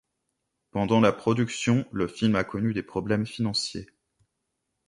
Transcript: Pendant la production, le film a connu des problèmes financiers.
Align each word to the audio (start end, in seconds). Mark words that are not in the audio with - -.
Pendant 0.71 0.99
la 0.99 1.11
production, 1.11 1.85
le 1.91 2.07
film 2.07 2.35
a 2.35 2.43
connu 2.43 2.73
des 2.73 2.81
problèmes 2.81 3.27
financiers. 3.27 3.85